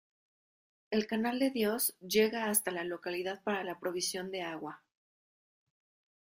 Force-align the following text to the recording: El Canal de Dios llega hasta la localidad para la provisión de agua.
El 0.89 1.05
Canal 1.05 1.37
de 1.37 1.51
Dios 1.51 1.95
llega 1.99 2.49
hasta 2.49 2.71
la 2.71 2.83
localidad 2.83 3.43
para 3.43 3.63
la 3.63 3.77
provisión 3.79 4.31
de 4.31 4.41
agua. 4.41 4.81